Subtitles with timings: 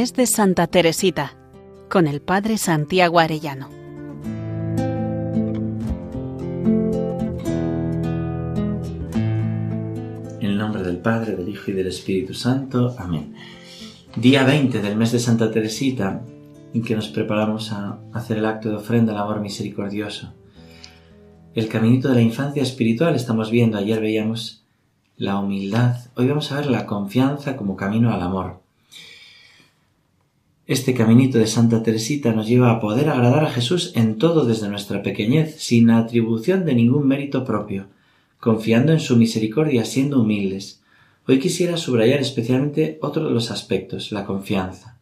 [0.00, 1.36] mes de Santa Teresita
[1.90, 3.68] con el Padre Santiago Arellano.
[10.40, 12.94] En nombre del Padre, del Hijo y del Espíritu Santo.
[12.98, 13.34] Amén.
[14.16, 16.24] Día 20 del mes de Santa Teresita,
[16.72, 20.32] en que nos preparamos a hacer el acto de ofrenda al amor misericordioso.
[21.54, 24.64] El caminito de la infancia espiritual estamos viendo, ayer veíamos
[25.18, 28.69] la humildad, hoy vamos a ver la confianza como camino al amor.
[30.70, 34.68] Este caminito de Santa Teresita nos lleva a poder agradar a Jesús en todo desde
[34.68, 37.88] nuestra pequeñez, sin atribución de ningún mérito propio,
[38.38, 40.80] confiando en su misericordia, siendo humildes.
[41.26, 44.96] Hoy quisiera subrayar especialmente otro de los aspectos, la confianza.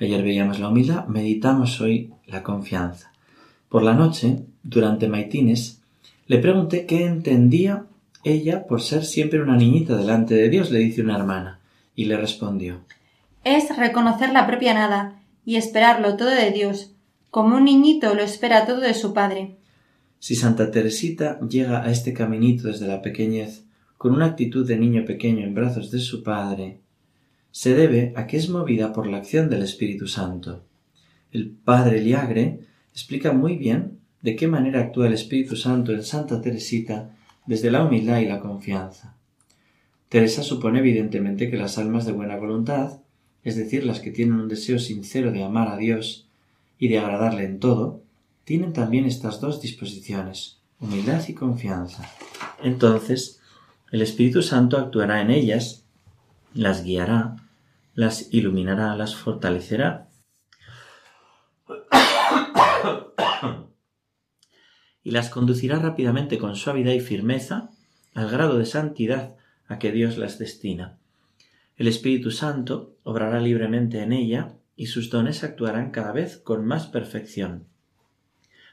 [0.00, 3.12] Ayer veíamos la humildad, meditamos hoy la confianza.
[3.68, 5.82] Por la noche, durante maitines,
[6.28, 7.84] le pregunté qué entendía
[8.24, 11.60] ella por ser siempre una niñita delante de Dios, le dice una hermana,
[11.94, 12.80] y le respondió
[13.44, 16.94] es reconocer la propia nada y esperarlo todo de Dios,
[17.30, 19.56] como un niñito lo espera todo de su padre.
[20.18, 23.64] Si Santa Teresita llega a este caminito desde la pequeñez
[23.96, 26.80] con una actitud de niño pequeño en brazos de su padre,
[27.50, 30.64] se debe a que es movida por la acción del Espíritu Santo.
[31.32, 32.60] El padre Liagre
[32.92, 37.14] explica muy bien de qué manera actúa el Espíritu Santo en Santa Teresita
[37.46, 39.16] desde la humildad y la confianza.
[40.08, 43.00] Teresa supone evidentemente que las almas de buena voluntad
[43.44, 46.28] es decir, las que tienen un deseo sincero de amar a Dios
[46.78, 48.02] y de agradarle en todo,
[48.44, 52.10] tienen también estas dos disposiciones, humildad y confianza.
[52.62, 53.40] Entonces,
[53.90, 55.84] el Espíritu Santo actuará en ellas,
[56.54, 57.36] las guiará,
[57.94, 60.08] las iluminará, las fortalecerá
[65.02, 67.70] y las conducirá rápidamente con suavidad y firmeza
[68.14, 69.36] al grado de santidad
[69.68, 70.98] a que Dios las destina.
[71.78, 76.88] El Espíritu Santo obrará libremente en ella y sus dones actuarán cada vez con más
[76.88, 77.66] perfección.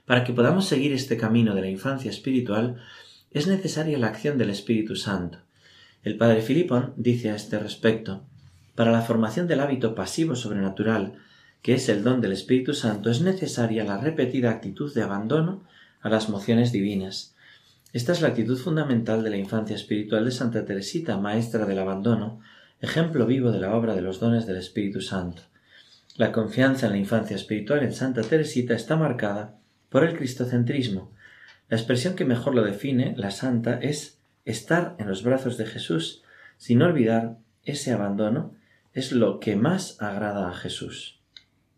[0.06, 2.82] Para que podamos seguir este camino de la infancia espiritual,
[3.30, 5.38] es necesaria la acción del Espíritu Santo.
[6.02, 8.24] El padre Filipón dice a este respecto,
[8.74, 11.14] para la formación del hábito pasivo sobrenatural,
[11.62, 15.64] que es el don del Espíritu Santo, es necesaria la repetida actitud de abandono
[16.02, 17.36] a las mociones divinas.
[17.94, 22.42] Esta es la actitud fundamental de la infancia espiritual de Santa Teresita, maestra del abandono,
[22.86, 25.42] ejemplo vivo de la obra de los dones del Espíritu Santo.
[26.16, 29.56] La confianza en la infancia espiritual en Santa Teresita está marcada
[29.90, 31.12] por el cristocentrismo.
[31.68, 36.24] La expresión que mejor lo define, la santa, es estar en los brazos de Jesús,
[36.58, 38.54] sin olvidar ese abandono,
[38.94, 41.20] es lo que más agrada a Jesús.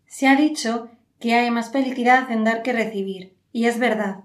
[0.06, 4.20] Se ha dicho que hay más felicidad en dar que recibir, y es verdad.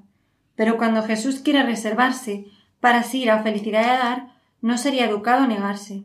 [0.55, 2.45] Pero cuando Jesús quiere reservarse
[2.79, 4.27] para sí la felicidad de dar,
[4.61, 6.03] no sería educado negarse.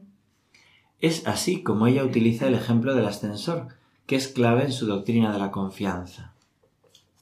[1.00, 3.68] Es así como ella utiliza el ejemplo del ascensor,
[4.06, 6.32] que es clave en su doctrina de la confianza.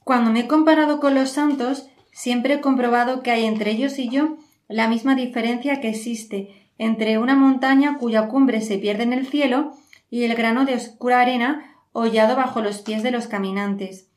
[0.03, 4.09] Cuando me he comparado con los santos, siempre he comprobado que hay entre ellos y
[4.09, 4.37] yo
[4.67, 9.73] la misma diferencia que existe entre una montaña cuya cumbre se pierde en el cielo
[10.09, 14.07] y el grano de oscura arena hollado bajo los pies de los caminantes.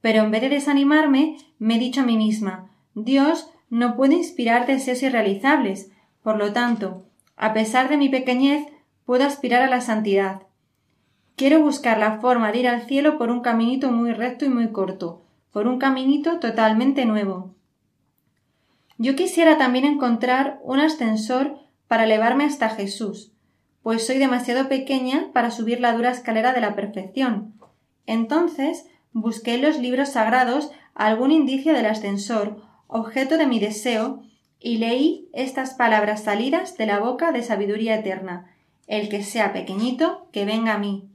[0.00, 4.66] Pero en vez de desanimarme, me he dicho a mí misma Dios no puede inspirar
[4.66, 5.90] deseos irrealizables.
[6.22, 7.06] Por lo tanto,
[7.36, 8.66] a pesar de mi pequeñez,
[9.04, 10.42] puedo aspirar a la santidad.
[11.36, 14.70] Quiero buscar la forma de ir al cielo por un caminito muy recto y muy
[14.70, 15.22] corto,
[15.52, 17.54] por un caminito totalmente nuevo.
[18.98, 23.32] Yo quisiera también encontrar un ascensor para elevarme hasta Jesús,
[23.82, 27.54] pues soy demasiado pequeña para subir la dura escalera de la perfección.
[28.06, 34.22] Entonces busqué en los libros sagrados algún indicio del ascensor, objeto de mi deseo,
[34.60, 38.53] y leí estas palabras salidas de la boca de sabiduría eterna,
[38.86, 41.08] el que sea pequeñito, que venga a mí.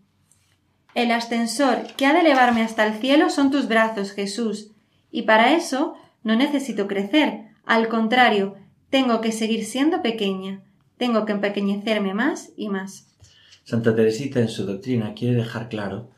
[0.96, 4.72] El ascensor que ha de elevarme hasta el cielo son tus brazos, Jesús,
[5.12, 8.56] y para eso no necesito crecer, al contrario,
[8.90, 10.63] tengo que seguir siendo pequeña,
[10.97, 13.07] tengo que empequeñecerme más y más.
[13.63, 16.10] Santa Teresita en su doctrina quiere dejar claro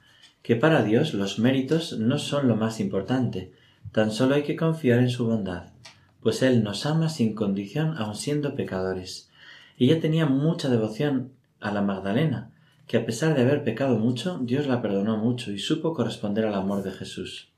[0.42, 3.52] que para Dios los méritos no son lo más importante,
[3.92, 5.74] tan solo hay que confiar en su bondad,
[6.22, 9.30] pues Él nos ama sin condición aun siendo pecadores.
[9.78, 11.32] Ella tenía mucha devoción
[11.62, 12.52] a la Magdalena,
[12.88, 16.56] que a pesar de haber pecado mucho, Dios la perdonó mucho y supo corresponder al
[16.56, 17.50] amor de Jesús.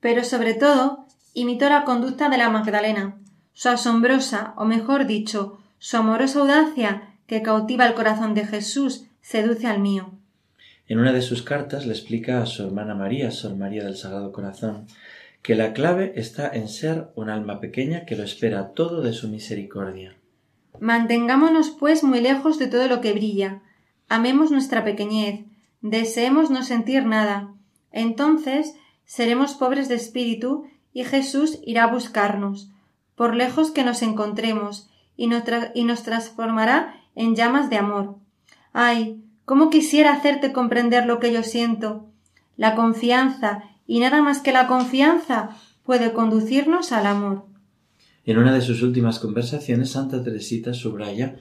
[0.00, 3.18] Pero sobre todo, imitó la conducta de la Magdalena,
[3.54, 9.66] su asombrosa, o mejor dicho, su amorosa audacia que cautiva el corazón de Jesús, seduce
[9.66, 10.12] al mío.
[10.88, 14.30] En una de sus cartas le explica a su hermana María, Sor María del Sagrado
[14.30, 14.86] Corazón,
[15.42, 19.28] que la clave está en ser un alma pequeña que lo espera todo de su
[19.28, 20.16] misericordia.
[20.80, 23.62] Mantengámonos, pues, muy lejos de todo lo que brilla.
[24.08, 25.44] Amemos nuestra pequeñez,
[25.80, 27.54] deseemos no sentir nada.
[27.92, 28.74] Entonces
[29.04, 32.70] seremos pobres de espíritu y Jesús irá a buscarnos,
[33.14, 35.44] por lejos que nos encontremos, y nos,
[35.74, 38.16] y nos transformará en llamas de amor.
[38.72, 42.06] Ay, cómo quisiera hacerte comprender lo que yo siento.
[42.56, 45.50] La confianza, y nada más que la confianza,
[45.84, 47.46] puede conducirnos al amor.
[48.26, 51.36] En una de sus últimas conversaciones, Santa Teresita subraya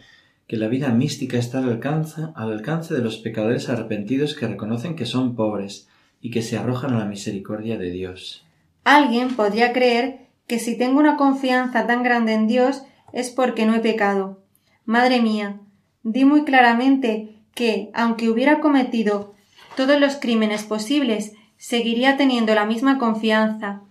[0.48, 4.96] que la vida mística está al alcance, al alcance de los pecadores arrepentidos que reconocen
[4.96, 5.88] que son pobres
[6.22, 8.46] y que se arrojan a la misericordia de Dios.
[8.84, 12.84] Alguien podría creer que si tengo una confianza tan grande en Dios
[13.14, 14.44] es porque no he pecado.
[14.86, 15.62] Madre mía,
[16.04, 19.34] di muy claramente que, aunque hubiera cometido
[19.76, 23.82] todos los crímenes posibles, seguiría teniendo la misma confianza.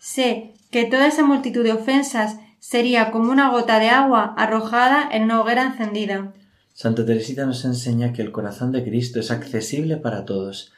[0.00, 5.24] Sé que toda esa multitud de ofensas sería como una gota de agua arrojada en
[5.24, 6.32] una hoguera encendida.
[6.72, 10.72] Santa Teresita nos enseña que el corazón de Cristo es accesible para todos,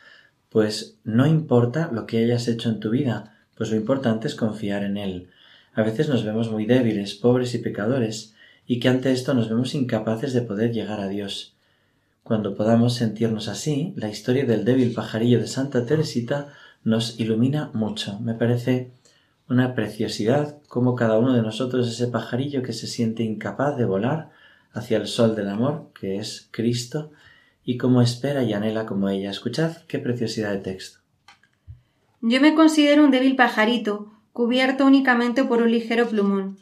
[0.48, 4.84] pues no importa lo que hayas hecho en tu vida, pues lo importante es confiar
[4.84, 5.28] en Él.
[5.74, 8.34] A veces nos vemos muy débiles, pobres y pecadores,
[8.66, 11.54] y que ante esto nos vemos incapaces de poder llegar a Dios.
[12.22, 16.48] Cuando podamos sentirnos así, la historia del débil pajarillo de Santa Teresita
[16.84, 18.20] nos ilumina mucho.
[18.20, 18.90] Me parece
[19.52, 24.30] una preciosidad como cada uno de nosotros ese pajarillo que se siente incapaz de volar
[24.72, 27.12] hacia el sol del amor, que es Cristo,
[27.62, 29.30] y como espera y anhela como ella.
[29.30, 31.00] Escuchad qué preciosidad de texto.
[32.22, 36.58] Yo me considero un débil pajarito, cubierto únicamente por un ligero plumón.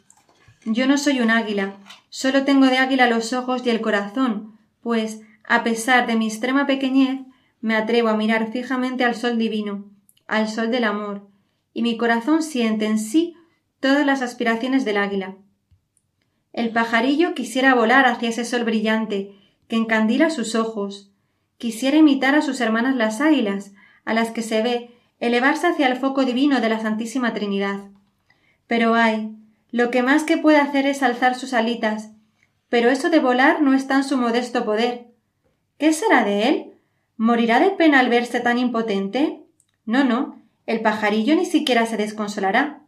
[0.65, 1.75] Yo no soy un águila,
[2.09, 6.67] solo tengo de águila los ojos y el corazón, pues, a pesar de mi extrema
[6.67, 7.21] pequeñez,
[7.61, 9.85] me atrevo a mirar fijamente al sol divino,
[10.27, 11.30] al sol del amor,
[11.73, 13.35] y mi corazón siente en sí
[13.79, 15.35] todas las aspiraciones del águila.
[16.53, 19.35] El pajarillo quisiera volar hacia ese sol brillante
[19.67, 21.11] que encandila sus ojos,
[21.57, 23.73] quisiera imitar a sus hermanas las águilas,
[24.03, 27.79] a las que se ve elevarse hacia el foco divino de la Santísima Trinidad.
[28.67, 29.35] Pero ay,
[29.69, 32.11] lo que más que puede hacer es alzar sus alitas,
[32.67, 35.07] pero eso de volar no está en su modesto poder.
[35.77, 36.73] ¿Qué será de él?
[37.15, 39.43] ¿Morirá de pena al verse tan impotente?
[39.85, 40.40] No, no,
[40.71, 42.83] el pajarillo ni siquiera se desconsolará.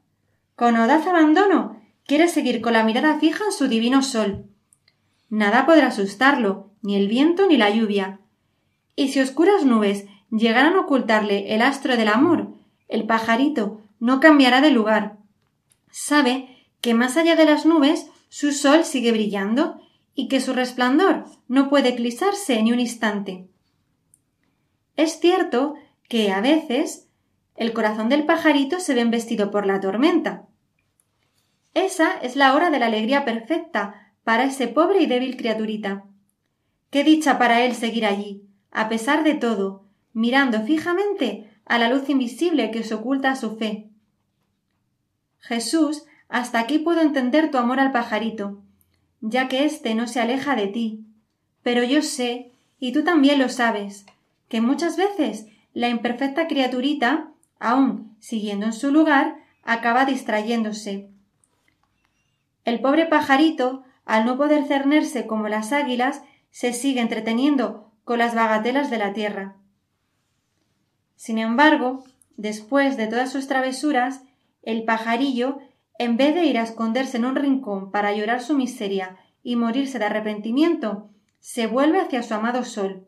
[0.55, 4.45] Con audaz abandono quiere seguir con la mirada fija en su divino sol.
[5.29, 8.19] Nada podrá asustarlo, ni el viento ni la lluvia.
[8.95, 12.53] Y si oscuras nubes llegaran a ocultarle el astro del amor,
[12.87, 15.17] el pajarito no cambiará de lugar.
[15.89, 19.79] Sabe que más allá de las nubes su sol sigue brillando
[20.15, 23.47] y que su resplandor no puede eclipsarse ni un instante.
[24.95, 25.75] Es cierto
[26.07, 27.07] que a veces
[27.55, 30.47] el corazón del pajarito se ve embestido por la tormenta.
[31.73, 36.05] Esa es la hora de la alegría perfecta para ese pobre y débil criaturita.
[36.89, 42.09] Qué dicha para él seguir allí, a pesar de todo, mirando fijamente a la luz
[42.09, 43.89] invisible que se oculta su fe.
[45.39, 48.61] Jesús, hasta aquí puedo entender tu amor al pajarito,
[49.21, 51.05] ya que éste no se aleja de ti.
[51.63, 54.05] Pero yo sé, y tú también lo sabes,
[54.47, 57.32] que muchas veces la imperfecta criaturita
[57.63, 61.09] aún siguiendo en su lugar, acaba distrayéndose.
[62.65, 68.35] El pobre pajarito, al no poder cernerse como las águilas, se sigue entreteniendo con las
[68.35, 69.55] bagatelas de la tierra.
[71.15, 72.03] Sin embargo,
[72.35, 74.21] después de todas sus travesuras,
[74.61, 75.59] el pajarillo,
[75.97, 79.99] en vez de ir a esconderse en un rincón para llorar su miseria y morirse
[79.99, 81.09] de arrepentimiento,
[81.39, 83.07] se vuelve hacia su amado sol,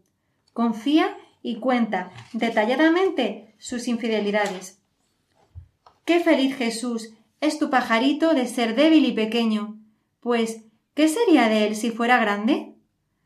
[0.53, 4.79] confía y cuenta detalladamente sus infidelidades.
[6.05, 9.79] Qué feliz Jesús es tu pajarito de ser débil y pequeño,
[10.19, 10.61] pues
[10.93, 12.75] ¿qué sería de él si fuera grande?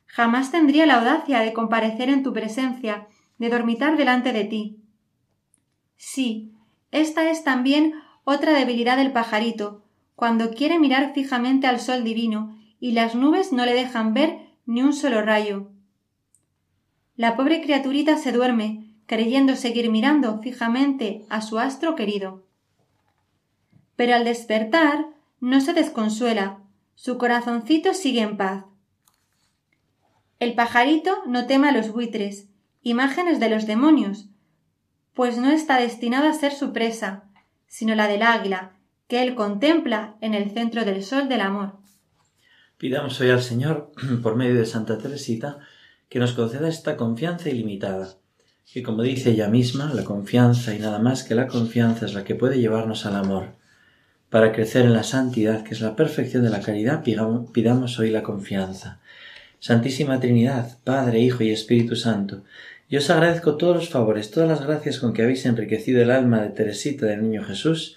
[0.06, 4.78] Jamás tendría la audacia de comparecer en tu presencia, de dormitar delante de ti.
[5.98, 6.54] Sí,
[6.92, 9.84] esta es también otra debilidad del pajarito,
[10.16, 14.84] cuando quiere mirar fijamente al sol divino y las nubes no le dejan ver ni
[14.84, 15.70] un solo rayo.
[17.18, 22.46] La pobre criaturita se duerme, creyendo seguir mirando fijamente a su astro querido.
[23.96, 25.08] Pero al despertar
[25.40, 26.60] no se desconsuela,
[26.94, 28.66] su corazoncito sigue en paz.
[30.38, 32.50] El pajarito no teme a los buitres,
[32.84, 34.30] imágenes de los demonios,
[35.16, 37.24] pues no está destinado a ser su presa,
[37.66, 41.80] sino la del águila, que él contempla en el centro del sol del amor.
[42.78, 45.58] Pidamos hoy al Señor, por medio de Santa Teresita,
[46.10, 48.20] que nos conceda esta confianza ilimitada,
[48.72, 52.24] que como dice ella misma, la confianza y nada más que la confianza es la
[52.24, 53.48] que puede llevarnos al amor.
[54.30, 58.22] Para crecer en la santidad, que es la perfección de la caridad, pidamos hoy la
[58.22, 59.00] confianza.
[59.60, 62.44] Santísima Trinidad, Padre, Hijo y Espíritu Santo,
[62.92, 66.42] Y os agradezco todos los favores, todas las gracias con que habéis enriquecido el alma
[66.42, 67.96] de Teresita del Niño Jesús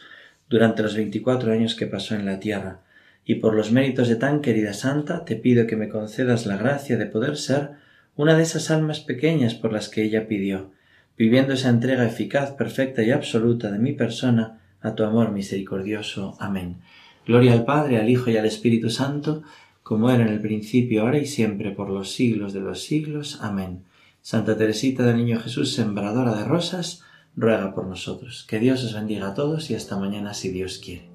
[0.51, 2.81] durante los veinticuatro años que pasó en la tierra,
[3.25, 6.99] y por los méritos de tan querida santa te pido que me concedas la gracia
[6.99, 7.71] de poder ser
[8.17, 10.71] una de esas almas pequeñas por las que ella pidió,
[11.17, 16.37] viviendo esa entrega eficaz, perfecta y absoluta de mi persona a tu amor misericordioso.
[16.41, 16.79] Amén.
[17.27, 19.43] Gloria al Padre, al Hijo y al Espíritu Santo,
[19.83, 23.39] como era en el principio, ahora y siempre, por los siglos de los siglos.
[23.41, 23.85] Amén.
[24.21, 27.03] Santa Teresita del Niño Jesús, sembradora de rosas,
[27.37, 28.45] ruega por nosotros.
[28.49, 31.11] Que Dios os bendiga a todos y hasta mañana si Dios quiere.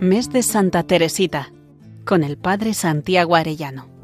[0.00, 1.52] Mes de Santa Teresita,
[2.04, 3.95] con el Padre Santiago Arellano.